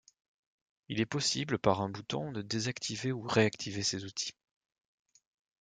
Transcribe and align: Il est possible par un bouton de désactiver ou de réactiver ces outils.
Il 0.89 0.99
est 0.99 1.05
possible 1.05 1.59
par 1.59 1.79
un 1.81 1.89
bouton 1.89 2.31
de 2.31 2.41
désactiver 2.41 3.11
ou 3.11 3.27
de 3.27 3.31
réactiver 3.31 3.83
ces 3.83 4.03
outils. 4.03 4.33